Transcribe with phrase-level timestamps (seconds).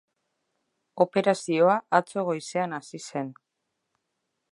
[1.05, 3.29] Operazioa atzo goizean hasi zen.